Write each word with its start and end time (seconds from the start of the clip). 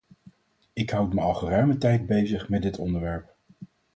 Ik 0.73 0.89
houd 0.89 1.13
me 1.13 1.21
al 1.21 1.33
geruime 1.33 1.77
tijd 1.77 2.05
bezig 2.05 2.49
met 2.49 2.61
dit 2.61 2.77
onderwerp. 2.79 3.35